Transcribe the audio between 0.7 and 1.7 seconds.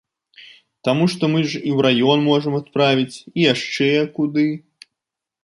Таму што мы ж